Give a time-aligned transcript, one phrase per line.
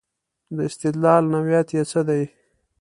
[0.55, 2.23] د استدلال نوعیت یې څه دی.